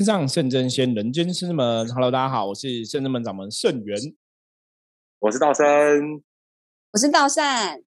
[0.00, 1.86] 天上圣真仙，人间圣门。
[1.92, 3.98] Hello，大家好，我是圣真门掌门圣元，
[5.18, 6.22] 我是道生，
[6.92, 7.82] 我是道善。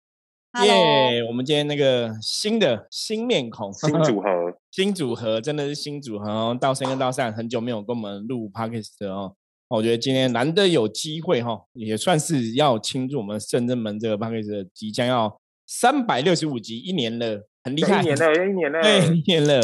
[0.63, 1.23] 耶！
[1.27, 4.29] 我们今天那个新的新面孔、新组合、
[4.69, 6.55] 新组合，真的是新组合哦。
[6.61, 9.35] 道生跟道善很久没有跟我们录 podcast 哦，
[9.69, 19.61] 我觉得今天难得有机会哈，也算是要庆祝我们圣真门这个 podcast 即将要三百六十五集，一年了，很厉害，一年了，一年了，对，一年了，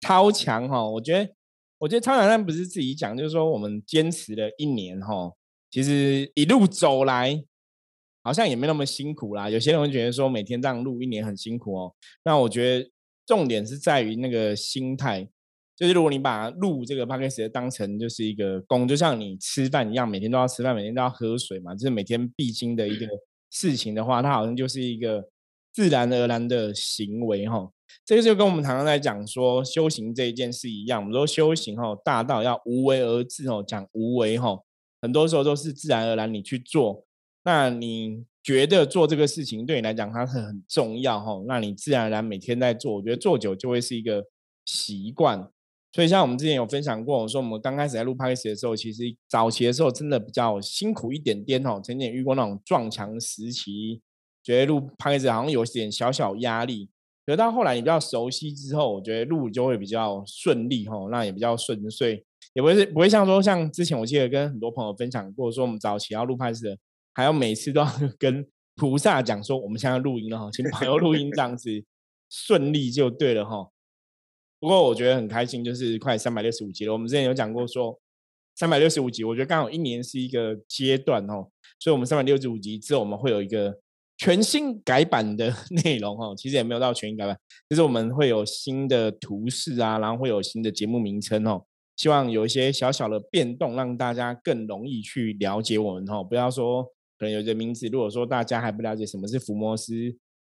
[0.00, 0.84] 超强哈！
[0.84, 1.32] 我觉得。
[1.84, 5.30] 我觉得超难，不是自己讲，就是说我们坚持了一年哈，
[5.70, 7.44] 其实一路走来
[8.22, 9.50] 好像也没那么辛苦啦。
[9.50, 11.94] 有些人会觉得说每天这样录一年很辛苦哦。
[12.24, 12.90] 那我觉得
[13.26, 15.28] 重点是在于那个心态，
[15.76, 23.06] 就是如果你把录这个 podcast 当成就是一个工，就像你吃饭一样，每天都要吃饭，每天都要喝水嘛，就是每天必经的一个
[23.50, 25.22] 事情的话，它好像就是一个
[25.74, 27.70] 自然而然的行为哈。
[28.04, 34.58] 这个就跟我们常常在讲说修行这一件事一样，我们说修行哈，大道要无为而治哦，讲无为哈，
[35.02, 37.04] 很多时候都是自然而然你去做。
[37.44, 44.24] 那你觉得做这个事情对你来讲它是很重要哈，那你自然而然每天在做，我觉得做久就会是一个
[44.64, 45.50] 习惯。
[45.92, 54.02] 所以像我们之前有分享过，我说我们刚开始在录拍的时候，其实早期的时候真的比较辛苦一点点哦，曾经遇过那种撞墙时期，
[54.44, 56.88] 觉得录拍子好像有点小小压力。
[57.26, 66.76] 得到后来你比较熟悉之后，我觉得录就会比较顺利哈，那也比较顺遂，也不会不会像说像之前我记得跟很多朋友分享过，说我们早期要录拍子，
[67.14, 71.70] 还要每次都要 跟菩萨讲说我们现在录音了哈，请朋友录音这样子
[72.28, 73.70] 顺利就对了哈。
[74.60, 76.92] 不过我觉得很开心，就是快三百六十五集了。
[76.92, 77.98] 我们之前有讲过说
[78.54, 81.48] 三百六十五集，我觉得刚好一年是一个阶段哦，
[81.80, 83.80] 所以我们三百六十五集之后我们会有一个。
[84.16, 85.52] 全新改版的
[85.84, 87.36] 内容哈，其实也没有到全新改版，
[87.68, 91.64] 就是我们会有新的图示啊，然后会有新的节目名称哦，
[91.96, 96.22] 希望有一些小小的变动，让大家更容易去了解我们哈。
[96.22, 96.84] 不要说
[97.18, 99.92] 可能有些名字，如果说大家还不了解什么是伏魔斯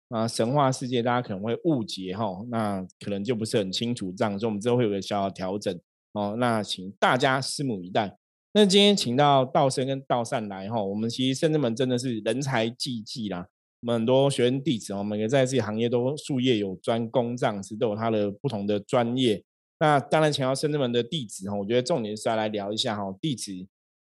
[0.09, 5.75] 啊神话世界，大家可能会误解哈，那可能就不是很清楚这样，所以我们之后会有个小小调整
[6.13, 6.35] 哦。
[6.37, 8.15] 那请大家拭目以待。
[8.55, 13.47] 那今天请到道生跟道善来哈，我们其实圣智门真的是人才济济啦。
[13.83, 19.43] 我们很多学生弟子哦，每个在自己行业都术业有专攻，这样子都有他的不同的专业。
[19.77, 23.51] 那当然，请到深圳门的弟子哈，我觉得重点是要来聊一下哈，弟子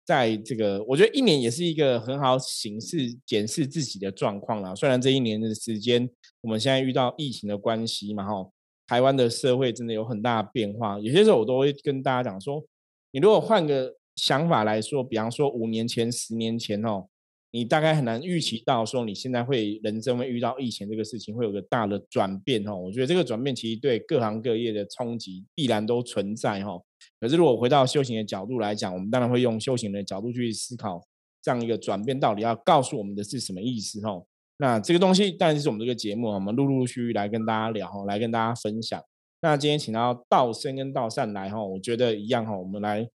[0.07, 4.75] 在这个，我觉得一年也是一个很好形式检视自己的状况啦。
[4.75, 6.09] 虽然这一年的时间，
[6.41, 8.49] 我们现在遇到疫情的关系嘛哈，
[8.87, 10.99] 台湾的社会真的有很大的变化。
[10.99, 12.65] 有些时候我都会跟大家讲说，
[13.11, 17.09] 你如果换个想法来说，比方说五年前、十年前哦。
[17.53, 26.79] 你大概很难预期到说你现在会人生会遇到疫情这个事情会有个大的转变哈，我觉得这个转变其实对各行各业的冲击必然都存在哈。
[27.19, 31.01] 可是如果回到修行的角度来讲，我们当然会用修行的角度去思考
[31.41, 34.23] 这样一个转变到底要告诉我们的是什么意思哈。
[34.59, 39.03] 那这个东西当然是我们这个节目，我们陆陆续续来跟大家聊哈，来跟大家分享。
[39.41, 43.09] 那今天请到道生跟道善来哈，我觉得一样哈，我们来。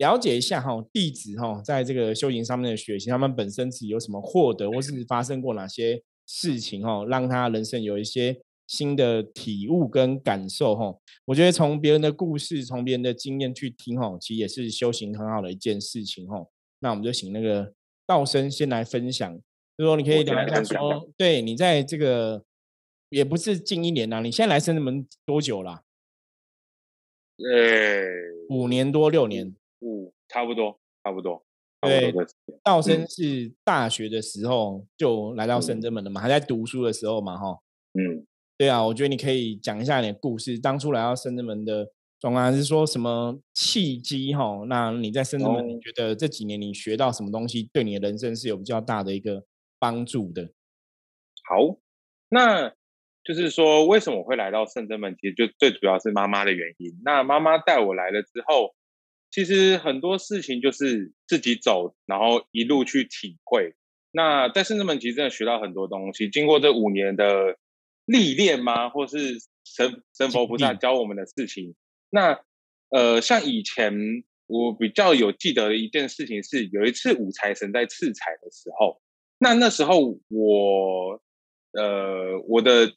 [0.00, 10.96] 了解一下哈，弟子哈，在这个修行上面的学习，他们本身自己有什么获得，或是发生过哪些事情哈，让他人生有一些新的体悟跟感受哈。
[11.26, 16.46] 我觉得从别人的故事，从别人的经验去听哈，其实也是修行很好的一件事情哈。
[16.78, 17.74] 那我们就请那个
[18.06, 19.38] 道生先来分享，
[19.76, 22.42] 就说你可以聊一下说，对你在这个
[23.10, 25.82] 也不是近一年呐，你现在来深圳门多久了？
[27.36, 29.54] 呃，五年多六年。
[29.80, 31.44] 五差不多，差不多。
[31.82, 32.12] 对，
[32.62, 37.58] 道生是大学的时候就来到深圳门的嘛，还在读书的时候嘛，哈。
[37.94, 38.26] 嗯，
[38.58, 44.62] 对啊，我觉得你可以讲一下你的故事，当初来到深圳门的状况，还是说什么契机哈？
[44.68, 49.46] 那你在深圳门，你觉得这几年你学到什么东西，对你的人生是有比较大的一个
[49.78, 50.50] 帮助的？
[51.48, 51.78] 好，
[52.28, 52.68] 那
[53.24, 55.16] 就是说，为什么我会来到深圳门？
[55.18, 57.00] 其实就最主要是妈妈的原因。
[57.02, 58.74] 那妈妈带我来了之后。
[59.30, 63.74] 其实很多事情就是自己走，然后一路去体会。
[64.10, 66.28] 那在深圳门其实真的学到很多东西。
[66.28, 67.56] 经过这五年的
[68.06, 68.88] 历练吗？
[68.88, 71.76] 或是神神佛菩萨教我们的事情？
[72.10, 72.40] 那
[72.88, 73.94] 呃，像以前
[74.48, 79.00] 我比较有记得的一件事情是，有一次五财神在赐财的时候，
[79.38, 81.22] 那那时候我
[81.72, 82.92] 呃我的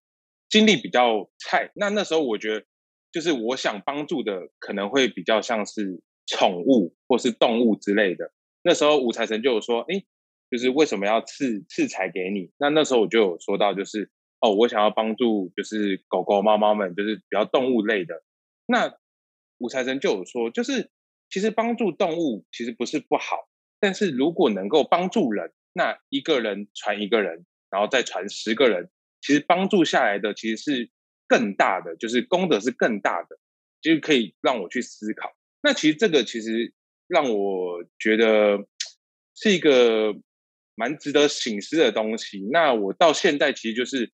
[0.50, 1.72] 经历比较菜。
[1.76, 2.66] 那那时候我觉得，
[3.12, 6.02] 就是我想帮助的可能会比较像是。
[6.26, 8.32] 宠物或是动物之类的，
[8.64, 10.04] 那时候五财神就有说：“哎，
[10.50, 14.10] 就是为什么要赐赐财给你？”那那时候我就有说到，就是
[14.40, 18.24] 哦，我想要帮助，就是狗狗、猫猫们，就是比较动物类的。
[18.66, 18.96] 那
[19.58, 20.90] 吴财神就有说，就是
[21.30, 23.50] 其实帮助动物其实不是不好，
[23.80, 28.90] 但是如果能够帮助人，那一个人传一个人，然后再传十个人，
[29.22, 30.90] 其实帮助下来的其实是
[31.28, 33.40] 更大的，就是功德是更大的，
[33.82, 35.34] 就是可以让我去思考。
[35.64, 36.72] 那其实这个其实
[37.08, 38.60] 让我觉得
[39.34, 40.14] 是一个
[40.76, 42.48] 蛮值得醒思的东西。
[42.52, 44.12] 那我到现在其实就是。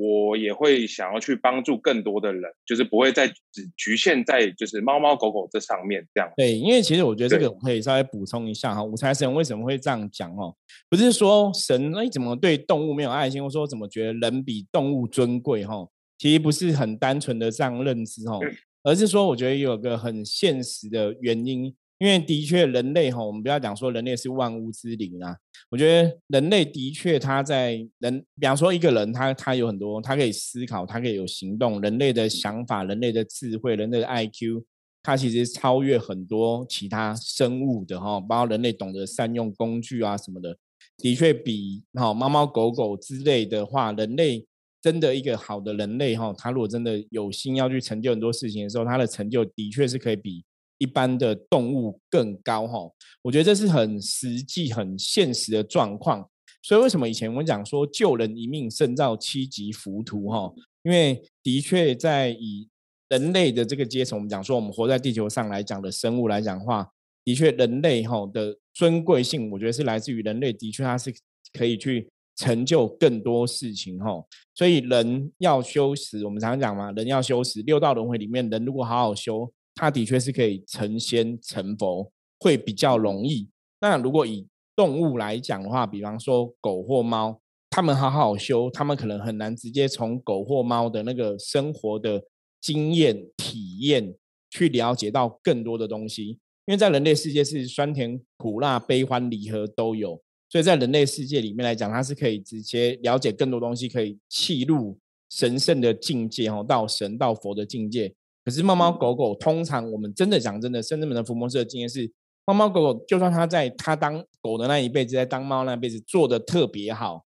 [0.00, 6.30] 我也会想要去帮助更多的人，就是不会再只局限在就是猫猫狗狗这上面这样。
[6.36, 10.54] 对，因为其实我觉得这个我可以稍微补充一下哈，五财神为什么会这样讲哦？
[10.88, 15.74] 不是说神哎怎么对动物没有爱心，或说怎么觉得人比动物尊贵哈？
[16.16, 18.38] 其实不是很单纯的这样认知哈，
[18.82, 21.74] 而是说我觉得有个很现实的原因。
[21.98, 25.36] 因为的确，人类哈，我们不要讲说人类是万物之灵啊。
[25.68, 31.80] 我觉得人类的确，他在人，比方说一个人，他他有很多，他可以思考，他可以有行动。
[31.80, 34.62] 人类的想法、人类的智慧、人类的 IQ，
[35.02, 38.20] 它其实超越很多其他生物的哈。
[38.20, 40.56] 包括人类懂得善用工具啊什么的，
[40.98, 44.46] 的确比哈猫猫狗狗之类的话，人类
[44.80, 50.44] 真的一个好的人类哈，他如果真的有心要去成就很多事情的时候，他的成就的确是可以比。
[50.80, 52.88] 一般的动物更高哈，
[53.22, 56.30] 我觉得这是很实际、很现实的状况。
[56.62, 60.52] 所以为什么以前我们讲说救人一命胜造七级浮屠哈？
[60.84, 62.68] 因为的确在以
[63.08, 66.88] 人类的这个阶层，我们讲说我们活在地球上来讲的生物来讲话，
[67.24, 71.12] 的确人类哈的尊贵性，我觉得是来自于人类的确它是
[71.52, 72.08] 可以去
[72.38, 74.24] 成就更多事情哈。
[74.54, 79.52] 所以人要修持，我们常常讲嘛，人要修持六道轮回里面，人如果好好修。
[79.80, 83.48] 它的确是可以成仙成佛，会比较容易。
[83.80, 84.44] 那如果以
[84.74, 87.40] 动物来讲的话，比方说狗或猫，
[87.70, 92.20] 它们好好修，它们可能很难直接从狗或猫的那个生活的
[92.60, 94.12] 经验体验
[94.50, 96.30] 去了解到更多的东西。
[96.66, 104.98] 因为在人类世界是酸甜苦辣悲欢离合都有，所以在人类世界里面来讲，它是可以直接了解更多东西，可以契入
[105.30, 108.14] 神圣的境界哦，到神到佛的境界。
[108.44, 112.10] 可是猫猫狗狗通常，我们真的讲真的，深圳门的福摩斯的经验是，
[112.46, 117.26] 猫猫狗狗就算它在它当狗的那一辈子，在当猫那辈子做的特别好，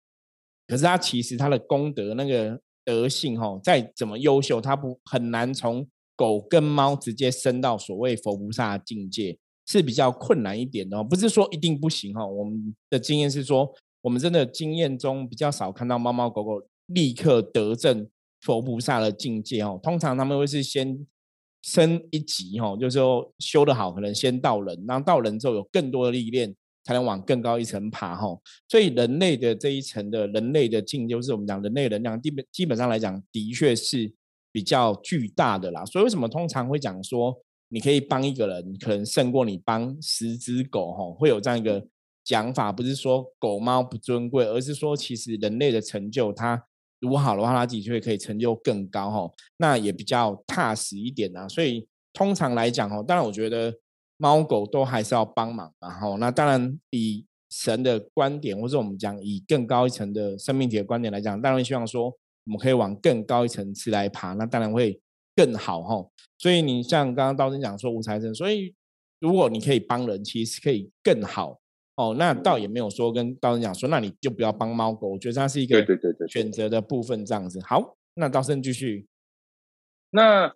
[0.68, 5.84] 可是它其实它的功德那个德性哈，再怎么优秀，它不很难从
[6.14, 9.36] 狗跟猫直接升到所谓佛菩萨境界，
[9.68, 11.04] 是比较困难一点的。
[11.04, 18.08] 不是说一定不行哈，我们的经验是说，我们真的经验中比较少看到猫猫狗狗立刻得证。
[18.42, 21.04] 佛菩萨的境界哦，通常他们会是先
[21.60, 26.54] 升一级哦，就是说修得好，可能先到人，然后到人之后有更多的历练，
[26.84, 28.28] 才能往更高一层爬哈。
[28.68, 34.08] 所以人类的这一层的人类的境，就是我们讲人类能量，基本基本上来讲，的确是
[34.52, 35.84] 比较巨大的啦。
[35.84, 37.36] 所以为什么通常会讲说，
[37.68, 41.86] 你可以帮一个人，可能胜过你帮十只狗哈，会有这样一个
[42.24, 46.64] 讲法，不是说狗猫不尊贵，而是说其实人类的成就它。
[47.00, 51.46] 如果好的话，它的确可以成就更高哈，那也比较踏实一点啊。
[51.46, 53.72] 所以通常来讲哈，当然我觉得
[54.16, 62.06] 猫狗都还是要帮忙然后那当然以神的观点，或者我们讲以更高一层的生命体的观点来讲，当然希望说
[62.44, 65.00] 我们可以往更高一层次来爬，那当然会
[65.38, 66.11] 更好哈。
[66.37, 68.75] 所以你像刚刚道生讲说无财神，所以
[69.21, 71.61] 如果你可以帮人，其实可以更好。
[71.95, 75.11] 哦，那倒也没有说跟道生讲说，那你就不要帮猫狗。
[75.11, 77.61] 我觉得它是一个对对对选择的部分，这样子。
[77.62, 79.07] 好，那道生继续。
[80.11, 80.54] 那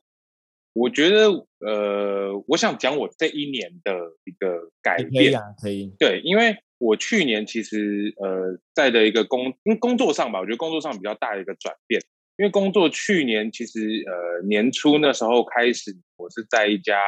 [0.73, 1.31] 我觉得，
[1.67, 3.93] 呃，我想讲我这一年的
[4.25, 5.93] 一个改变啊，可以。
[5.99, 12.01] 对，因为我去年其实呃，在的一个工因工作上吧，我觉得工作上比较大的一个转变。
[12.37, 16.99] 因为工作去年其实呃年初那时候开始，我是在一家。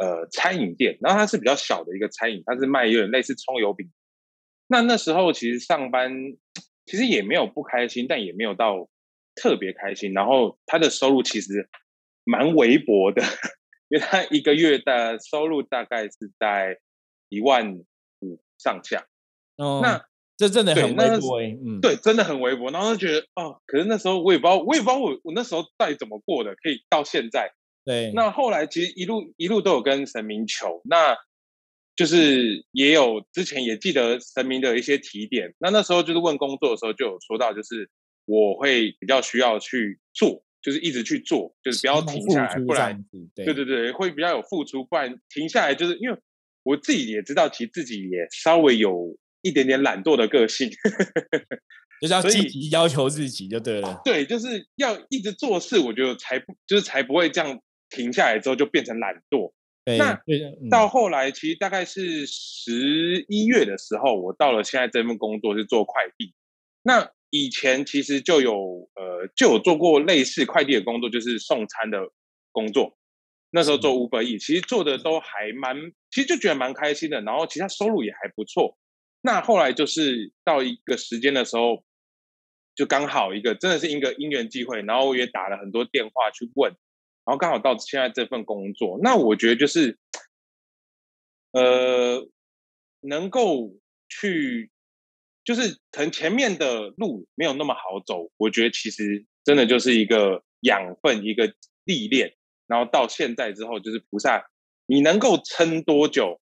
[0.00, 3.90] 呃，餐饮店，然后它是比较小的一个餐饮，它是卖有点类似葱油饼。
[4.68, 6.12] 那那时候其实上班
[6.86, 8.88] 其实也没有不开心，但也没有到
[9.34, 10.12] 特别开心。
[10.12, 11.68] 然后他的收入其实
[12.22, 13.20] 蛮微薄的，
[13.90, 16.78] 因为他一个月的收入大概是在
[17.28, 17.74] 一万
[18.20, 19.04] 五上下。
[19.56, 20.06] 哦，那
[20.38, 22.70] 这真的很微薄，嗯，对，真的很微薄。
[22.70, 27.50] 然后就觉得，哦，可是那时候我也不知道，我也不知道我我那时候到底怎么过的，可以到现在。
[27.84, 31.16] 对，那后来其实一路一路都有跟神明求，那
[31.96, 35.54] 就是也有之前也记得神明的一些提点。
[35.58, 37.90] 那那时候就是问工作的时候就有说到，就是
[38.24, 43.04] 我会比较需要去做，就是一直去做，就是不要停下来，不然
[43.34, 46.16] 对对对，会比较有付出，不然停下来就是因为
[46.62, 49.16] 我自己也知道，其实自己也稍微有
[49.48, 50.70] 一点点懒惰的个性，
[52.00, 54.00] 就是要积极要求自己就对了。
[54.04, 57.58] 对，就是要一直做事，我觉得才不就是才不会这样。
[57.90, 59.50] 停下来之后就变成懒惰。
[59.96, 60.20] 那
[60.68, 66.34] 到后来，其实大概是十一月的时候，我到了现在这份工作是做快递。
[66.82, 72.10] 那以前其实就有呃就有做过类似快递的工作，就是送餐的
[72.52, 72.98] 工作。
[73.52, 75.74] 那时候做五百亿，其实做的都还蛮，
[76.10, 77.22] 其实就觉得蛮开心的。
[77.22, 78.76] 然后其他收入也还不错。
[79.20, 81.84] 那后来就是到一个时间的时候，
[82.74, 86.72] 就刚好一个真的是一个因缘际会，然后我也打了很多电话去问。
[87.24, 89.98] 然后刚好到现在这份工作，那我觉得就是，
[91.52, 92.26] 呃，
[93.00, 93.76] 能够
[94.08, 94.70] 去，
[95.44, 101.52] 就是可能前面的路没有那么好走，我觉得其实真的就是一个养分，一个
[101.84, 102.34] 历练。
[102.66, 104.48] 然后到现在之后，就是菩萨，
[104.86, 106.40] 你能够撑多久，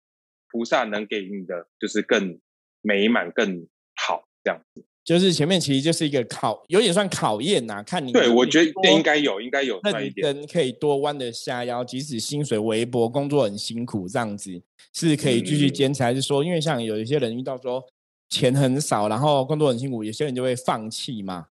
[0.50, 2.40] 菩萨能给你的就是更
[2.82, 4.84] 美满、更好这样子。
[5.04, 14.62] 就是前面其实就是一个考，有点算考验呐，看你对我觉得应该有，应该有那一点，可以多弯的下腰，即使薪水微薄，工作很辛苦，这样子
[14.94, 17.84] 是可以继续坚持，还是说，因为像有一些人遇到说
[18.30, 21.48] 钱很少，然后工作很辛苦，有些人就会放弃嘛。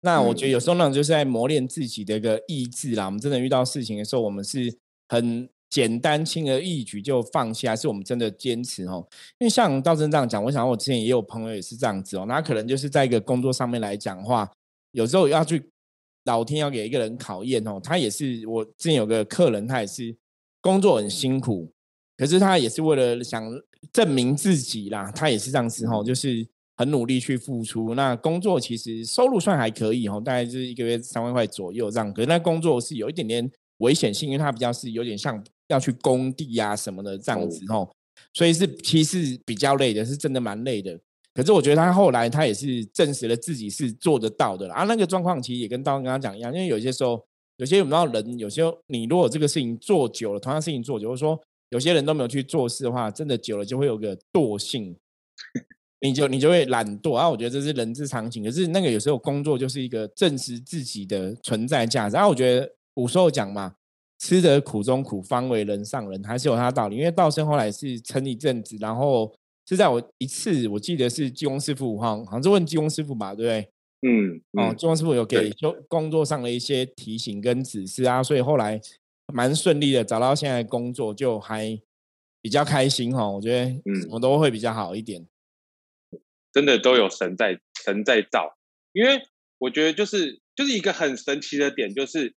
[0.00, 3.04] 那我觉得有时候那种就是在磨练自己的一个意志啦。
[3.04, 4.74] 我们真的遇到事情的时候，我们是
[5.08, 5.48] 很。
[5.76, 9.06] 简单轻而易举就放弃，还是我们真的坚持哦？
[9.38, 12.24] 因为像道真这样讲，我想我之前也有朋友也是这样子哦。
[12.26, 14.50] 那可能就是在一个工作上面来讲话，
[14.92, 15.70] 有时候要去
[16.24, 17.78] 老天要给一个人考验哦。
[17.78, 20.16] 他也是我之前有个客人，他也是
[20.62, 21.70] 工作很辛苦，
[22.16, 23.44] 可是他也是为了想
[23.92, 27.94] 证明自己啦，他也是这样子哦，就是很努力去付出。
[27.94, 32.10] 那工作其实收入算还可以哦，大概就是一个月三万块左右这样。
[32.14, 35.44] 可是那工作是有一点点危险性，因为它比较是有点像。
[35.68, 37.88] 要去工地啊什么的这样子哦，
[38.32, 40.98] 所以是其实比较累的，是真的蛮累的。
[41.34, 44.76] 可是我觉得他后来他也是证实了自己是做得到的啦。
[44.76, 47.22] 啊，那个状况其实也跟刀刚刚讲一样，因为有些时候
[47.58, 51.38] 有些我们知道人，有些你如果这个事情做久了，同样事情做久，或者说
[51.70, 54.96] 有些人都没有去做事的话，真的久了就会有个惰性，
[56.00, 57.28] 你就你就会懒惰啊。
[57.28, 58.42] 我觉得这是人之常情。
[58.42, 62.14] 可是那个有时候工作就是一个证实自己的存在价值。
[62.14, 63.74] 然后我觉得古时候讲嘛。
[64.18, 66.96] 吃得苦中苦，方为人上人，还是有他的道理。
[66.96, 69.30] 因为道生后来是撑一阵子，然后
[69.68, 73.70] 是在我一次，我记得是济公师傅哈，好像是问济公师傅吧，对不对？
[74.08, 78.80] 嗯，哦，济公师傅有给就工作上的一些提醒跟指示啊，所以后来
[79.34, 81.78] 蛮顺利的，找到现在工作就还
[82.40, 83.28] 比较开心哈。
[83.28, 83.70] 我觉得
[84.00, 85.26] 什么都会比较好一点，
[86.52, 88.56] 真的都有神在神在造。
[88.92, 89.20] 因为
[89.58, 92.34] 我觉得就是就是一个很神奇的点，就是。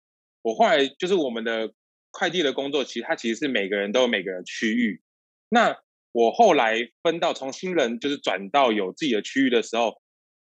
[0.49, 1.71] 我后来就是我们的
[2.11, 5.03] 快递的工作，其实它其实是每个人都有每个人区域。
[5.51, 5.77] 那
[6.13, 10.01] 我后来分到从新人就是转到有自己的区域的时候，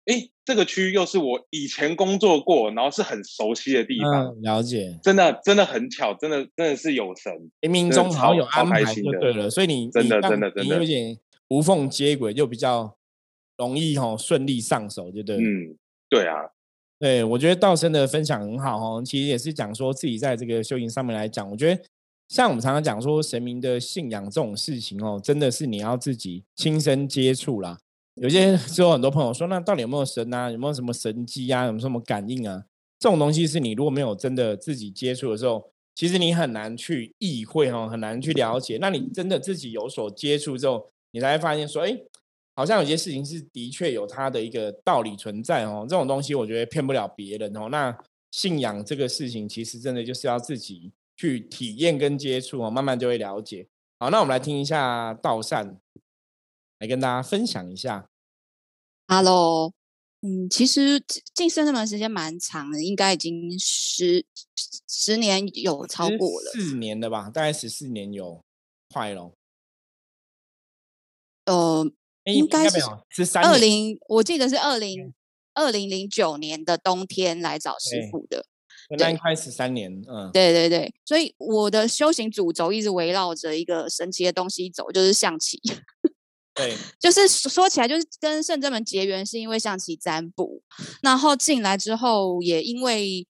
[0.06, 4.34] 哎，这个区域又是我以前工作过，然后是很熟悉的地方。
[4.40, 7.30] 了解，真的真的很巧，真的真的是有神，
[7.61, 9.50] 冥冥中好有安排就对了。
[9.50, 11.18] 所以你真的真的真的有点
[11.49, 12.96] 无缝接轨，就比较
[13.58, 15.37] 容易哦顺利上手，就对。
[15.37, 15.76] 嗯，
[16.08, 16.37] 对啊。
[17.02, 19.02] 对，我觉得道生的分享很好哦。
[19.04, 21.82] 其实也是讲说自己在这个修行上面来讲，我觉得
[22.28, 27.76] 像我们常常讲说神明的信仰这种事情哦，真的是你要自己亲身接触啦。
[28.14, 30.49] 有些时候很多朋友说，那到底有没有神啊？
[30.49, 31.64] 有没有什么神机啊？
[31.66, 32.62] 有什么感应啊？
[33.00, 38.78] 这种东西是你如果没有真的自己接触的时候，其实你很难去意会哦，很难去了解。
[38.80, 41.99] 那你真的自己有所接触之后，你才会发现说，哎。
[42.54, 47.68] 好像有些事情是的确有它的一个道理存在哦，这种东西我觉得骗不了别人哦。
[47.71, 47.97] 那
[48.30, 53.68] 信仰这个事情，其实真的就是要自己去体验跟接触哦，慢慢就会了解。
[53.99, 55.80] 好，那我们来听一下道善
[56.78, 58.09] 来跟大家分享一下。
[59.09, 59.73] Hello，
[60.21, 61.02] 嗯，其实
[61.35, 64.26] 进深圳门时间蛮长的，应该已经十
[64.87, 68.44] 十年有超过了，四年的吧，大概十四年有
[68.92, 69.32] 快了。
[71.47, 71.90] 呃。
[72.25, 72.81] 应该是
[73.25, 75.12] 是二零，我记得是二零
[75.55, 78.47] 二零零九年的冬天来找师傅的，
[78.99, 85.61] 那快十三年，嗯，对对对，所以我的修行主轴一直围绕着一个神奇的东西走，就是象棋。
[86.55, 90.62] 对， 就是说起来，就是跟圣真门结缘是因为象棋占卜，
[91.02, 93.26] 然后进来之后也因为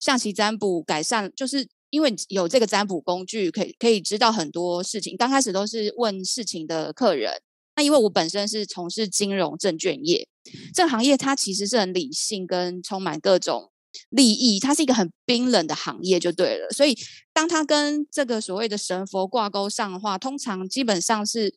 [0.00, 5.16] 象棋占卜改善，就是因为有这个占卜工具，可以可以知道很多事情。
[5.16, 7.40] 刚开始都是问事情的客人。
[7.76, 10.28] 那因为我本身是从事金融证券业，
[10.72, 13.70] 这个行业它其实是很理性跟充满各种
[14.10, 16.68] 利益，它是一个很冰冷的行业就对了。
[16.70, 16.96] 所以
[17.32, 21.54] 当它跟这个所谓的神佛挂钩上的话，通常基本上是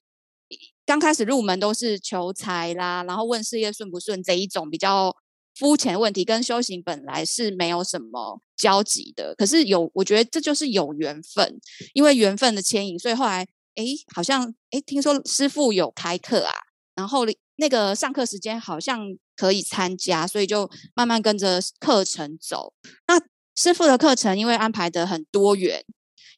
[0.86, 5.15] 刚开始入门都是求财啦，然后问事业顺不顺这一种比较
[5.55, 9.36] 肤浅问题，跟修行本来是没有什么交集的。
[9.36, 11.59] 可是有，我觉得这就是有缘分，
[11.93, 13.45] 因为缘分的牵引，所以后来
[13.77, 16.53] 哎，好像哎，听说师傅有开课啊，
[16.96, 19.00] 然后那个上课时间好像
[19.36, 22.74] 可以参加，所以就慢慢跟着课程走。
[23.07, 23.22] 那
[23.55, 25.86] 师傅的课程因为安排的很多元，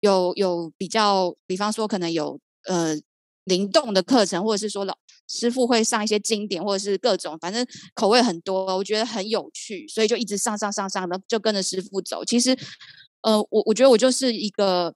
[0.02, 2.96] 有有比较，比方说可能有呃
[3.46, 4.96] 灵动的课程，或者是说老。
[5.32, 12.26] 师傅会上一些经典，或者是各种，反正口味很多，我觉得很有趣，所以就一直上上上上的，就跟着师傅走。
[12.26, 12.58] 其实，
[13.22, 14.92] 呃，我我觉得我就是一个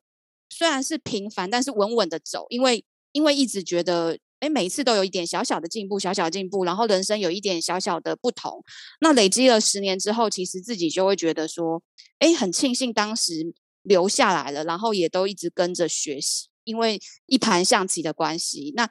[0.54, 8.64] 虽然是平凡，但是稳稳的走，因为因为一直觉得，哎，每一次都有一点小小的进步，小小进步，然后人生有一点小小的不同。
[9.02, 11.82] 那累积了十年之后，其实自己就会觉得说，
[12.20, 18.90] 哎，很庆幸当时留下来了，然后也都一直跟着学习，因为一盘象棋的关系，那。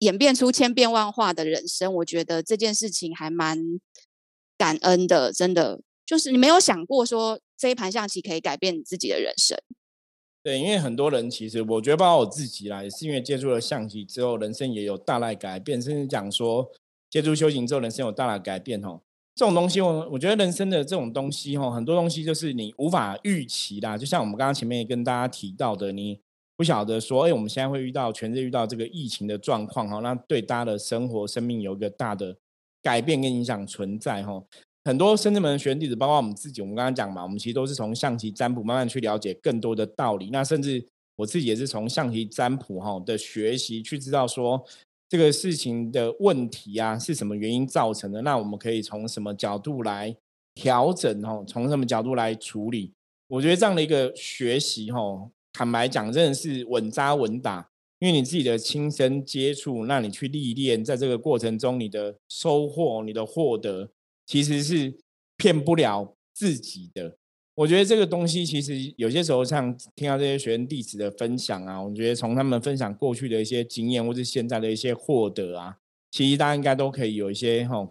[0.00, 3.80] 演变出千变万化的人生，我觉得这件事情还蛮
[4.58, 5.32] 感恩的。
[5.32, 9.56] 真的，就是你没有想过说这一盘象棋可以改变你自己的人生。
[10.44, 15.80] 对，因为很多人其实我觉得，包括我自己啦，也是因为接触了象棋之后，人生也有大大改变。
[15.80, 16.70] 甚至讲说，
[17.08, 18.78] 接触修行之后，人生有大大改变。
[18.84, 19.00] 哦，
[19.34, 23.96] 这种东西，我我觉得人生的这种东西，哈，很多东西就是你无法预期的。
[23.96, 26.20] 就像我们刚刚前面也跟大家提到的，你。
[26.56, 32.36] 不晓得说，哎，我们现在会遇到全日遇到这个疫情的状况哈，那对大家的生活、生命有一个大的
[32.80, 34.40] 改变跟影响存在哈。
[34.84, 40.28] 很多深圳门学员弟子，包括我们自己，我们刚刚讲嘛，我们其实都是从象棋占卜慢慢去了解更多的道理。
[40.30, 40.86] 那甚至
[41.16, 44.62] 我自己也是从象棋占卜哈的学习去知道说
[45.08, 48.20] 这个事情的问题啊是什么原因造成的。
[48.22, 50.14] 那我们可以从什么角度来
[50.54, 51.42] 调整哈？
[51.46, 52.92] 从什么角度来处理？
[53.28, 55.30] 我觉得这样的一个学习哈。
[55.54, 63.88] 坦白讲，真的是稳扎稳打，因为你自己的亲身接触，那你去历练，在这个过程中，你的收获、你的获得，
[64.26, 64.94] 其实是
[65.36, 67.16] 骗不了自己的。
[67.56, 75.76] 我觉得这个东西，其实有些时候，像听到这些学生弟子的分享啊，我觉得从他们分享过去的一些经验，或是现在的一些获得啊，
[76.10, 77.88] 其实大家应该都可以有一些哈。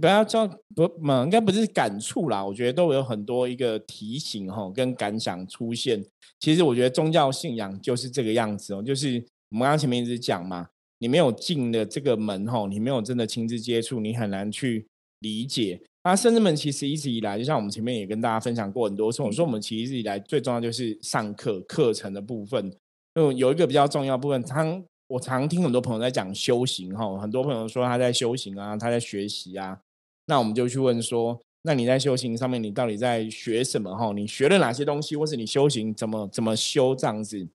[0.00, 2.44] 不要叫不嘛，应该不是感触啦。
[2.44, 6.04] 我觉得都有很多一个提醒哈，跟感想出现。
[6.40, 14.86] 其实我觉得宗教信仰就是这个样子哦，就是我们刚刚前面一直讲嘛，你没有进的这个门哈，你没有真的亲自接触，你很难去
[15.20, 15.80] 理解。
[16.04, 22.72] 那甚至们其实一直以来，就像我们前面也跟大家分享过很多次，我说我们其实一直以来最重要就是上课课程的部分。
[23.14, 29.80] 就有一个比较重要部分，常我常听很多朋友在讲修行哈，很多朋友说他在修行啊，他在学习啊，
[30.26, 34.12] 那我们就去问说，那你在修行上面，你到底在学什么哈？
[34.12, 37.48] 你学了哪些东西，或是你修行怎么怎么修这样子？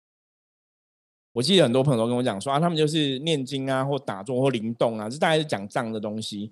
[1.34, 6.52] 我记得很多朋友都跟我讲说啊，他们就是念经啊，或打坐或灵动啊，这大概是讲这样的东西。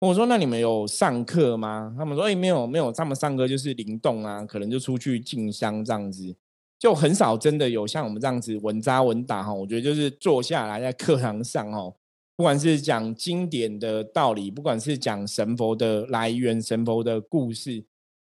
[0.00, 1.94] 我说那你们有上课吗？
[1.96, 6.34] 他们说哎没有没有，他们上课就是灵动啊，可能就出去进香这样子。
[6.78, 11.94] 就很少真的有像我们这样子稳扎稳打哈，我觉得就是坐下来在课堂上哦，
[12.34, 17.84] 不管是讲经典的道理，不管是讲神佛的来源、神佛的故事，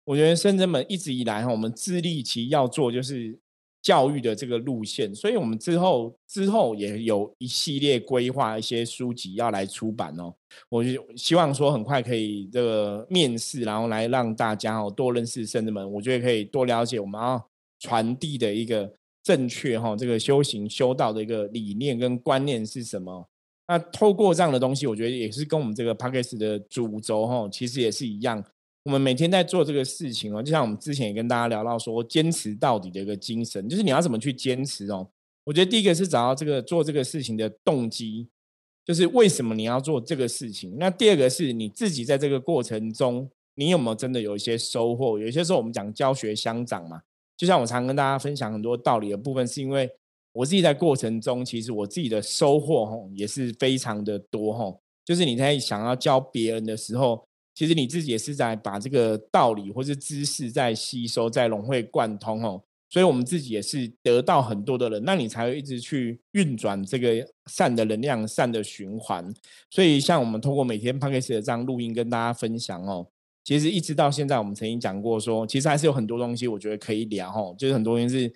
[0.07, 3.39] 我觉得圣人们一直以来哈，我们致力其要做就是
[3.83, 10.35] 教育的这个路线，所以我们之后之后也有一系列规划一些书籍要来出版哦，
[10.69, 17.43] 我就希望说很快可以这个面试，然后来让大家哦多认识圣人们，我觉得可以多了解我们啊。
[17.83, 23.27] 传递的一个正确哈，这个修行修道的一个理念跟观念是什么？
[23.69, 28.45] 那透过这样的东西，我觉得也是跟我们这个 p a c k a g e 的主轴哈，其实也是一样。
[28.85, 35.07] 我们每天在做这个事情哦，就像我们之前也跟大家聊到说，坚持到底的一个精神，就是你要怎么去坚持哦。
[35.45, 38.29] 我觉得第一个是找到这个做这个事情的动机，
[38.85, 40.77] 就是为什么你要做这个事情。
[40.79, 45.19] 那第二个是你自己在这个过程中，你有没有真的有一些收获？
[45.19, 47.03] 有些时候我们讲教学相长嘛。
[47.37, 49.91] 就像我常跟大家分享很多道理的部分，是因为
[50.33, 54.81] 我自己在过程中，其实我自己的收获吼也是非常的多吼。
[55.05, 57.27] 就是你在想要教别人的时候，
[57.61, 62.63] 其实你自己也是在把这个道理或是知识在吸收、在融会贯通哦。
[62.89, 69.31] 所以我们自己也是得到很多的人，那你才会一直去运转这个善的能量、善的循环。
[69.69, 73.07] 所以像我们通过每天 p a 斯 k 的这样录音跟大家分享哦。
[73.45, 78.33] 其实一直到现在，我们曾经讲过说，其实还是有很多东西，我觉得可以聊哦，就是很多东西是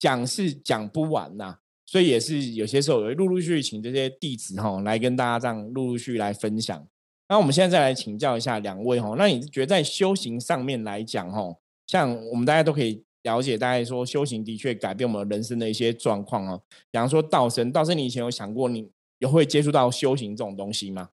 [0.00, 6.84] 讲是讲不完呐，所以也是有些时候会陆陆续续请这些弟子吼来跟大家这样陆陆续续来分享。
[7.28, 16.62] 那我们现在再来请教一下两位吼，那你觉得在修行上面来讲吼，像我们大家都可以了解，大概说修行的确改变我们人生的一些状况哦。
[16.90, 21.08] 比方说道生，道生，你以前有想过你有会接触到修行这种东西吗？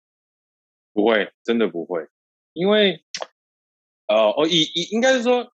[0.94, 2.06] 不会，真的不会。
[2.54, 3.02] 因为
[4.08, 5.54] 呃，我以以应该是说，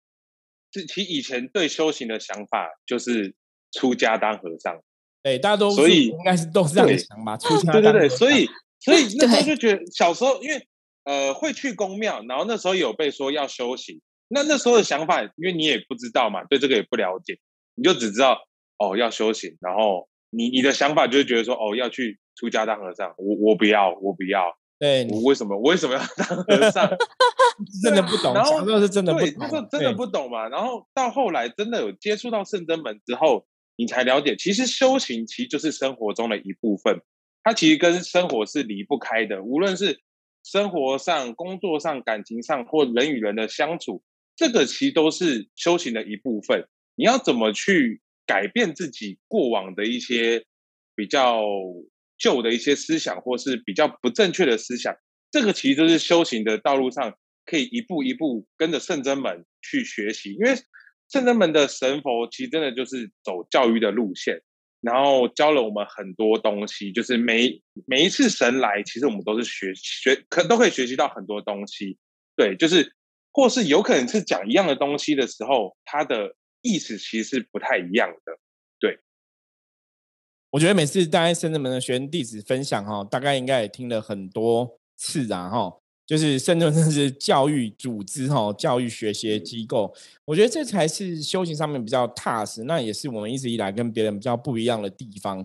[0.73, 3.35] 是其以前对修行的想法就是
[3.73, 4.81] 出家当和尚，
[5.23, 8.49] 对，大家都所以应该是都是这样想吧，出 家对对对，当和尚所以
[8.87, 10.66] 所以那时候就觉得小时候因为
[11.05, 17.38] 呃会去公庙，然后那时候有被说要修行，那那时候的想法，因为你也不知道嘛，对这个也不了解，
[17.75, 18.38] 你就只知道
[18.79, 26.88] 哦要修行，然后你你的想法就是觉得说哦要去出家当和尚，我我不要我不要，对，我为什么我为什么要当和尚？
[27.83, 30.46] 真的不懂，然后小时候是真的不对，懂，那时候真的不懂嘛。
[30.51, 33.46] 然后到后来真的有接触到圣真门之后，
[33.77, 37.01] 你才了解，其实修行其实就是生活中的一部分，
[37.46, 39.40] 它其实跟生活是离不开的。
[39.40, 40.00] 无论是
[40.42, 44.02] 生活上、工作上、感情上，或人与人的相处，
[44.35, 46.66] 这个其实都是修行的一部分。
[46.96, 50.44] 你要怎么去改变自己过往的一些
[50.96, 51.40] 比较
[52.18, 54.96] 旧的一些思想，或是比较不正确的思想？
[55.30, 60.32] 这个其实就是修行的道路上，可以一步一步跟着圣真门去学习。
[60.32, 60.56] 因为
[61.09, 64.42] 圣真门的神佛其实真的就是走教育的路线，
[64.87, 66.92] 然后教了我们很多东西。
[66.92, 71.99] 就是每每一次神来，其实我们都是学学可都可以学习到很多东西。
[72.37, 72.94] 对，就是
[73.33, 78.38] 或是有可能是讲一样的东西的时候，它的意思其实是不太一样的。
[78.79, 79.01] 对
[80.51, 85.81] 我觉得每次大家圣真门的学员弟子分享哈，大概应该也听了很多次啊哈。
[86.07, 89.92] 就是圣真门是教育组织哈，教育学习机构，
[90.25, 95.38] 我觉得这才是修行上面比较踏实，那也是我们一直以来跟别人比较不一样的地方。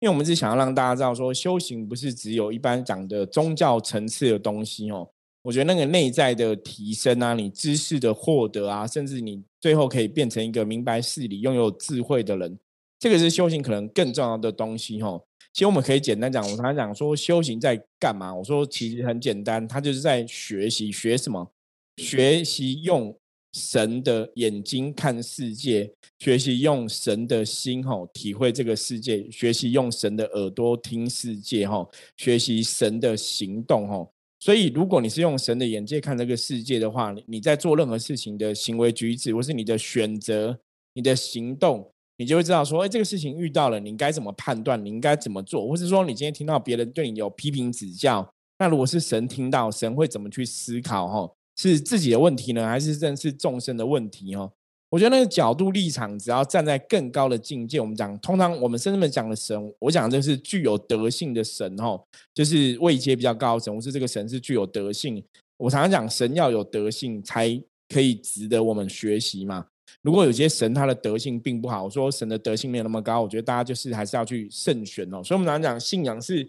[0.00, 5.08] 因为我们是想要让大家知道说，修行不是只有一般讲的宗教层次的东西哦。
[5.42, 12.58] 我觉得那个内在的提升啊，你知识的获得啊，甚至你最后可以变成一个明白事理、拥有智慧的人。
[12.98, 15.20] 这个是修行可能更重要的东西哈。
[15.58, 18.32] 其实我们可以简单讲，我常常讲说修行在干嘛？
[18.32, 21.50] 我说其实很简单，他就是在学习，学什么？
[21.96, 23.12] 学习用
[23.54, 34.12] 神的眼睛看世界，学习用神的心吼体会这个世界，学习用神的耳朵听世界吼，学习神的行动吼。
[34.38, 40.56] 所以，如果你是用神的眼界看这个世界的话，你在做任何事情的行为举止，或是你的选择、
[40.94, 41.90] 你的行动。
[42.18, 44.84] 你就会知道说，哎，这个事情遇到了，你应该怎么判断？
[44.84, 45.66] 你应该怎么做？
[45.66, 51.06] 或是说，你今天听到别人对你有批评指教，那如果是神听到，神会怎么去思考？
[51.06, 54.34] 哈，是自己的问题呢，还是真是众生的问题？
[54.34, 54.50] 哈，
[54.90, 61.96] 我觉得那个角度立场，只要站在更高的境界，我们讲，通常我们甚至们讲的神，我讲这是具有德性的神，哈，
[62.34, 65.22] 就是位阶比较高的神，或是这个神是具有德性。
[65.56, 67.48] 我常常讲，神要有德性，才
[67.88, 69.66] 可以值得我们学习嘛。
[70.02, 75.22] 如果有些神他的德性并不好，我说神的德性没有那么高，我觉得大家就是还是要去慎选哦。
[75.22, 76.48] 所以我们常常讲信仰是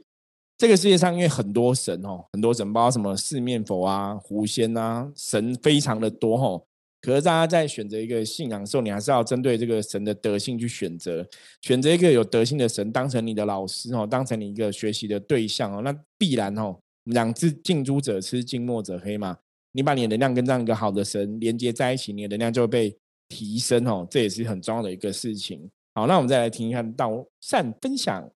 [0.58, 6.63] 这个世界上因为很多神哦，很多神，包括什么四面佛啊、狐仙啊，神非常的多哦。
[7.02, 11.25] 可是大家在选择一个信仰的时候，你还是要针对这个神的德性去选择，
[11.62, 19.38] 选择一个有德性的神当成你的老师哦，当成你一个学习的对象哦，那必然哦，我们讲是近朱者赤，近墨者黑嘛。
[19.71, 22.97] 你把你的能量跟这样一个好的神连接在一起，你的能量就会被。
[23.30, 25.70] 提升哦，这也是很重要的一个事情。
[25.94, 28.30] 好，那我们再来听一看道善分享。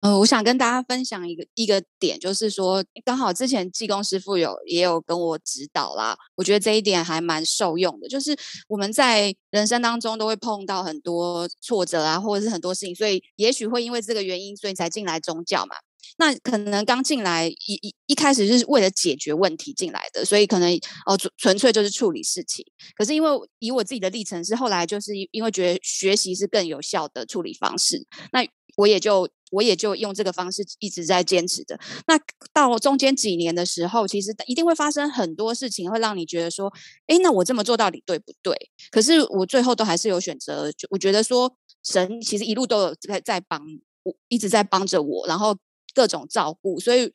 [0.00, 8.08] 呃，我想跟大家分享一个一个点，就是说，刚好之前济公师傅有也有跟我指导啦，我觉得这一点还蛮受用的。
[8.08, 8.34] 就是
[8.66, 15.76] 我们在人生当中都会碰到很多挫折啊，或者是很多事情，所以也许会因为这个原因，所以才进来宗教嘛。
[16.20, 20.70] 那可能刚进来一一一开始是为了解决问题进来的，所以可能
[21.06, 22.62] 哦纯纯粹就是处理事情。
[22.94, 31.80] 可是因为以我自己的历程是后来就是因为觉得学习是更有效的处理方式，那我也就我也就用这个方式一直在坚持着。
[32.06, 32.20] 那
[32.52, 36.70] 到中间几年的时候，其实一定会发生很多事情，会让你觉得说，
[37.06, 38.54] 哎，那我这么做到底对不对？
[38.90, 43.62] 可是我最后都还是有选择，就我觉得说神其实一路都有在在帮
[44.02, 45.56] 我，一直在帮着我，然后。
[45.94, 47.12] 各种照顾，所以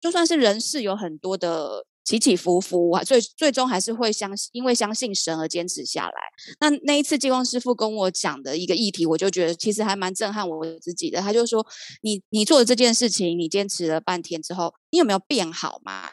[0.00, 6.14] 就算是人事有很多的起起伏伏啊，最最终还是会相信，因为相信神而坚持下来。
[6.60, 11.20] 那那一次激光师傅跟我讲的一个议题，我就觉得其实还蛮震撼我自己的。
[11.20, 11.66] 他就说
[12.02, 16.10] ：“你你做的这件事情，你坚持了半天之后，你有没有变好嘛？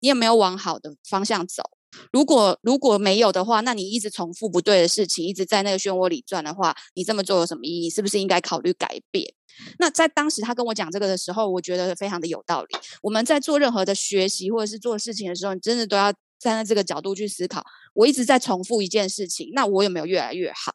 [0.00, 1.62] 你有没有往好的方向走？
[2.12, 7.90] 如果如果没有的话，那你一直重复不对的事情，一直在那个漩涡里转的话，你这么做有什么意义？
[7.90, 9.32] 是不是应该考虑改变？”
[9.78, 12.76] 那在当时他跟我讲这个的时候，我觉得非常的有道理。
[13.02, 17.64] 我们在做任何的学习或者是做事情的时候，你真的都要站在这个角度去思考。
[17.94, 20.72] 我一直在重复一件事情，那我有没有越来越好？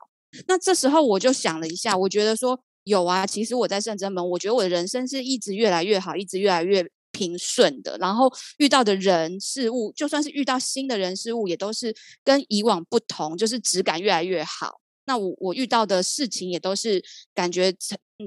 [0.47, 3.27] 那这时候我就想了一下，我觉得说有啊。
[3.27, 6.89] 其实我在圣真门，我觉得我的人生是一直越来越好，一直越来越。
[7.21, 14.81] 平顺的，然后遇到的人事物，就算是遇到新的人事物，也都是跟以往不同，就是质感越来越好。
[15.05, 17.03] 那我我遇到的事情也都是
[17.36, 17.73] 感觉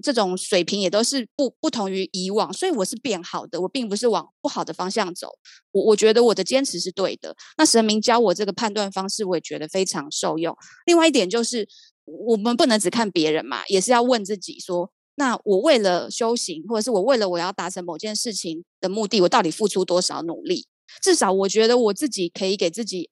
[0.02, 5.28] 这种水平也都是不不同于以往，所以我是变好的，我并不是往不好的方向走。
[5.72, 7.34] 我我觉得我的坚持是对的。
[7.58, 10.56] 那神明教我这个判断方式，我也觉得非常受用。
[10.86, 11.66] 另外一点就是，
[12.04, 20.66] 我们不能只看别人嘛，也是要问自己说，那我为了修行，或者是我为了我要达成某件事情的目的，我到底付出多少努力？
[21.02, 23.10] 至少我觉得我自己可以给自己，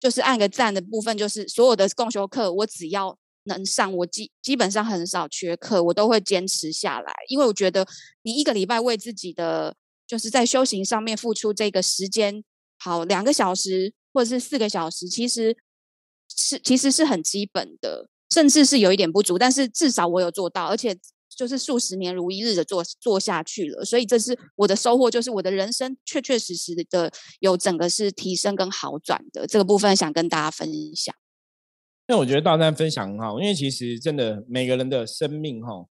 [0.00, 3.18] 就是按个赞的部分，就是所有的共修课，我只要。
[3.48, 7.86] 能上我基基本上很少缺课，我都会坚持下来，因为我觉得
[8.22, 12.42] 你一个礼拜为自己的就是在修行上面付出这个时间，
[12.76, 15.56] 好两个小时或者是四个小时，其实
[16.28, 20.98] 是其实是很基本的，甚至是有一点不足，但是至少我有做到，而且
[21.36, 31.14] 就是数十年如一日的做做下去了，所以这是我的收获，就是我的人生确确实实的有整个是提升跟好转的这个部分，想跟大家分享。
[32.08, 35.86] 那我觉得大山分享很好，因为其实真的每个人的生命哈，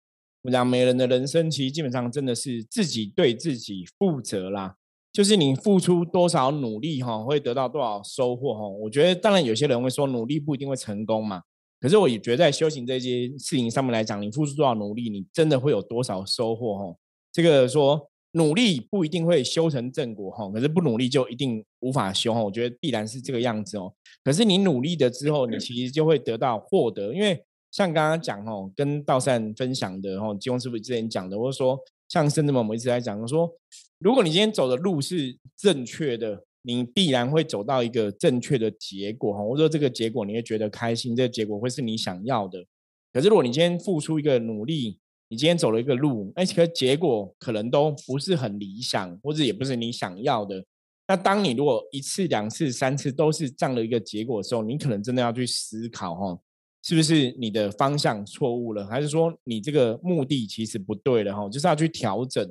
[0.43, 4.77] 我讲每个人的人生其实基本上真的是自己对自己负责啦。
[5.13, 8.67] 就是你付出多少努力哈，会得到多少收获哈。
[8.67, 11.43] 我觉得当然有些人会说努力不一定会成功嘛，
[11.83, 16.97] 可是我也觉得在修行这些事情上面来讲，你付出多少努力，你真的会有多少收获哈。
[17.31, 18.09] 这个说。
[18.35, 22.43] 努力不一定会修成正果哈，可是不努力就一定无法修哈。
[22.43, 23.93] 我觉得必然是这个样子哦。
[24.25, 33.55] 可是你努力的之后，你其实就会得到获得，因为像刚刚讲哦，跟道善分享的哦，金庸师傅之前讲的，或者说像甚至我们一直在讲说，
[33.99, 39.43] 如果你今天走的路是正确的，你必然会走到一个正确的结果哈。
[39.43, 42.65] 或者说这个结果你会觉得开心，这个结果会是你想要的。
[43.13, 44.99] 可是如果你今天付出一个努力，
[45.29, 50.65] 你今天走了一个路，哎，可结果可能都不是很理想，或者也不是你想要的。
[51.09, 56.39] 那当你如果一次、两次、三次都是这样的一个结果的时候，你可能真的要去思考，哈，
[56.83, 62.51] 是不是你的方向错误了，还是说你这个目的其实不对了，哈，就是要去调整。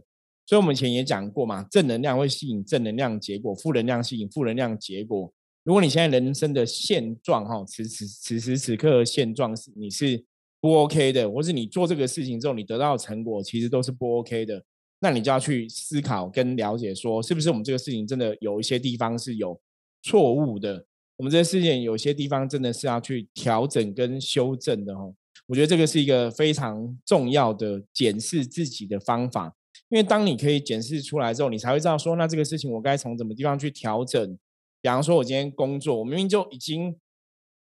[0.51, 5.33] 所以我们以前也讲过嘛，正能量会吸引正能量结果，负能量吸引负能量结果。
[5.63, 10.25] 如果你现在人生的现状，哈，此此此时此刻的现状是你是。
[10.59, 14.63] 不 OK 的，或是你做这个事情之后，你得到的成果其实都是不 OK 的，
[14.99, 19.59] 那你就要去思考跟了解，说是不是我们这个事情真的有一些地方是有
[20.03, 20.85] 错误的，
[21.17, 25.15] 我们这个事情有些地方真的是要去调整跟修正的哦。
[25.47, 29.55] 我觉得这个是一个非常重要的检视自己的方法，
[29.91, 34.37] 因为当你可以检视出来之后，你才会知道说，那这个事情我该从什么地方去调整。
[34.81, 36.95] 比方说，我今天工作，我明明就已经。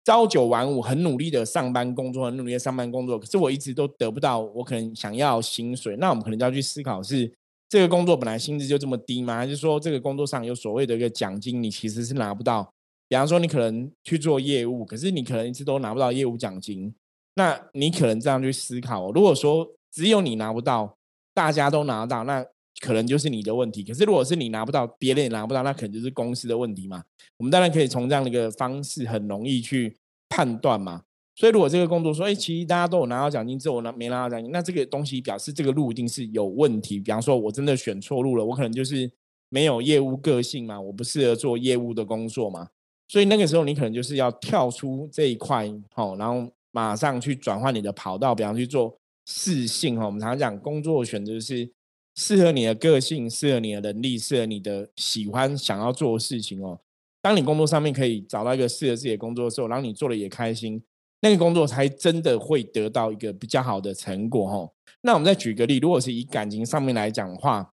[0.04, 5.96] 朝九晚五，很努力的上班工作，很努力的上班工作，可是我一直都得不到我可能想要薪水。
[5.96, 7.30] 那我们可能就要去思考：是
[7.68, 9.36] 这个工作本来薪资就这么低吗？
[9.36, 12.72] 还是说这个工作上有所谓的一个奖金，你其实是拿不到？
[13.06, 16.94] 比方说，你可能去做业务，可是你可能一直都拿不到业务奖金。
[17.34, 20.96] 那你可能这样去思考：如果说只有你拿不到，
[21.38, 22.44] 大家都拿到，那
[22.80, 23.84] 可能就是你的问题。
[23.84, 27.02] 可是如果是你拿不到，别人也拿不到，那可能就是公司的问题嘛。
[27.36, 29.96] 我们当然可以从这样的一个方式，很容易去。
[30.30, 31.02] 判断嘛，
[31.34, 37.00] 所以如果这个工作说，哎，其实大家都有拿到奖金，之后我拿没拿到奖金，那这个东西表示这个路一定是有问题。
[37.00, 39.10] 比方说，我真的选错路了，我可能就是
[39.48, 42.68] 没有业务个性嘛，我不适合做业务的工作嘛。
[43.08, 48.94] 所以那个时候，你可能就是要跳出这一块，好，然后马上去转换你的跑道，比方去做
[49.28, 50.06] 适性哈。
[50.06, 51.70] 我们常常讲工作选择是
[52.14, 56.80] 适合你的个性、适合你的能力、适合你的喜欢想要做的事情哦。
[57.20, 60.82] 当你工作上面可以找到一个适合自己的工作的时候，然后你做的也开心，
[61.20, 64.72] 那个工作才真的会得到一个比较好的成果哈。
[65.02, 67.72] 那我们再举个例，如果是以感情上面来讲的话，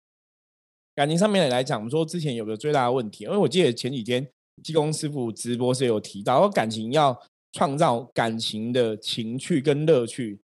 [0.94, 4.28] 感情上面来讲，我们说之前有个最大的问题，因为我记得前几天
[4.62, 7.18] 技工师傅直播是有提到，感情要
[7.54, 10.40] 创造感情的情趣跟乐趣。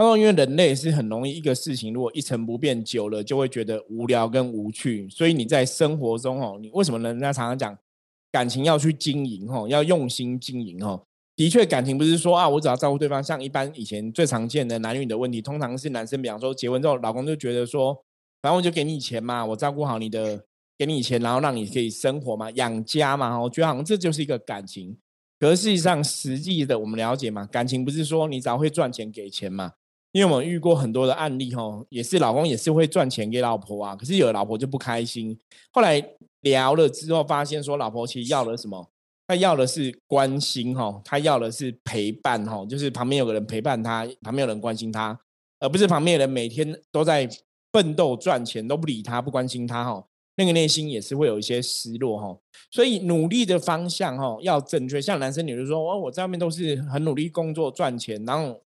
[0.00, 5.06] 他说，因为人类是很容易一个事情如果一成不变久了，就会觉得无聊跟无趣。
[5.10, 7.78] 所以你在生活中哦，你为什么人家常常讲？
[8.32, 11.02] 感情要去经营哦，要用心经营哦。
[11.36, 13.22] 的确，感情不是说啊，我只要照顾对方。
[13.22, 17.92] 像一般以前最常见的男女的问题，通常是男生，比方说结婚之后，老公就觉得说，
[18.40, 20.46] 反正我就给你钱嘛，我照顾好你的，
[20.78, 23.38] 给你钱，然后让你可以生活嘛，养家嘛。
[23.38, 24.96] 我觉得好像这就是一个感情。
[25.38, 29.72] 可是事实上，实际的我们了解嘛，感情不是说你只要会赚钱给钱嘛。
[30.12, 35.38] 因为我们遇过很多的案例哈，也是老公也是会赚钱给老婆啊，可是有的老婆就不开心。
[35.70, 36.04] 后来
[36.40, 38.88] 聊了之后，发现说老婆其实要的什么？
[39.28, 45.16] 她要的是关心哈，她要的是陪伴哈，就是旁边有个人陪伴她，旁边有人关心她，
[45.60, 47.28] 而不是旁边的人每天都在
[47.72, 50.04] 奋斗赚钱都不理她不关心她哈。
[50.34, 52.36] 那个内心也是会有一些失落哈。
[52.72, 58.60] 所以努力的方向哈要正确，像男生女生说，哦，我在外面都是很努力工作赚钱，然后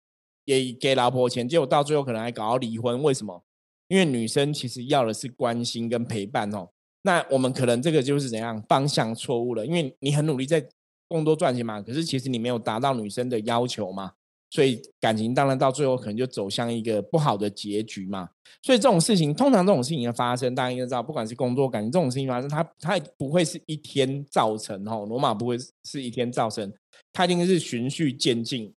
[0.44, 3.42] 也给老婆钱，结果到最后可能还搞到离婚，为什么？
[3.88, 6.68] 因为女生其实要的是关心跟陪伴哦。
[7.02, 10.66] 那我们可能这个就是怎样方向错误了，因为你很努力在
[11.06, 14.12] 工作赚钱嘛，可是其实你没有达到女生的要求嘛。
[14.50, 18.28] 所以感情当然到最后可能就走向一个不好的结局嘛。
[18.62, 26.72] 所以这种事情，通常这种事情的发生，大家应该知道，不管是工作感情这种事情发生，它它不会是一天造成哦，罗马不会是一天造成，
[27.12, 28.72] 它一定是循序渐进。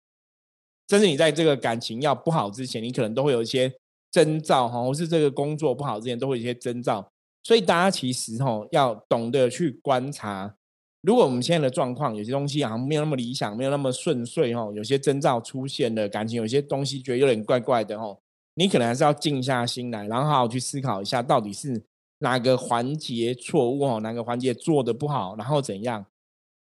[0.88, 3.73] 甚至你在这个感情要不好之前，你可能都会有一些
[4.11, 7.11] 征兆哈，或是这个工作不好之前都会有一些征兆。
[7.42, 10.55] 所以大家其实哈要懂得去观察。
[11.03, 18.16] 如果我们现在的状况有些东西好像没有那么理想，没有那么顺遂哈，有些征兆出现了，感情有些东西觉得有点怪怪的哈，
[18.55, 21.85] 你可能还是要静下心来，然后好好去思考一下，到底是
[22.20, 26.07] 哪个环节错误哈，哪个环节做的不好，然后怎样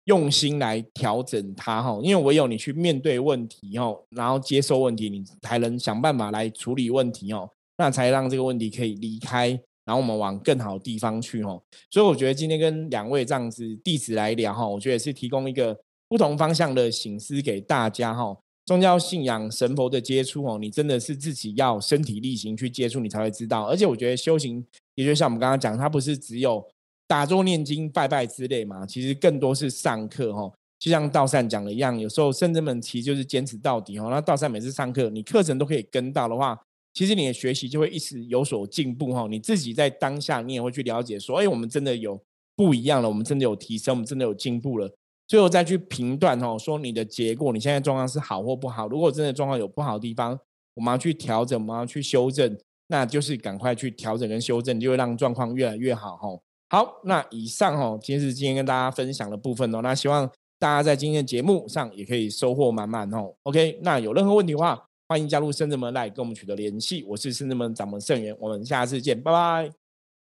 [0.04, 9.60] 用心来调整它哈，因为唯有你去面对问题哈，然后接受问题，你才能想办法来处理问题哦，那才让这个问题可以离开。
[9.84, 11.60] 然后我们往更好的地方去哈，
[11.90, 15.76] 所以我觉得今天跟两位这样子弟子来聊哈，我觉得是提供一个
[16.08, 18.36] 不同方向的醒思给大家哈。
[18.64, 23.64] 宗教信仰、神佛的接触哦，你真的是自己要身体力行去接触，你才会知道。
[23.64, 26.64] 而且我觉得修行，也就像我们刚刚讲，它不是只有
[27.12, 30.51] 打坐念经、拜拜之类嘛，其实更多是上课哈。
[30.79, 34.09] 就像道善讲的一样，有时候圣真们其实就是坚持到底哈。
[34.09, 36.59] 那道善每次上课，你课程都可以跟到的话。
[36.94, 42.18] 其实你的学习就会一直有所进步哈，你自己在当下你也会去了解说，哎，我们真的有
[42.57, 44.90] 不一样了，我们真的有提升，我们真的有进步了。
[45.29, 48.88] 最后再去评断哈，说你的结果，你现在状况是好或不好。
[48.88, 50.38] 如果真的状况有不好的地方，
[50.77, 56.29] 我们要去调整，我们要去修正，那就是赶快去调整跟修正，就会让状况越来越好哈。
[56.72, 59.82] 好，那以上哦，今天是今天跟大家分享的部分哦。
[59.82, 60.26] 那希望
[60.58, 63.30] 大家在今天的节目上也可以收获满满哦。
[63.42, 64.82] OK，那有任何问题的话。
[65.08, 69.70] 欢迎加入圣智门来跟我们取得联系，我是圣智门掌门圣元，我们下次见，拜拜，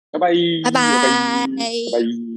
[0.09, 0.29] 拜拜，
[0.63, 2.28] 拜拜，拜拜。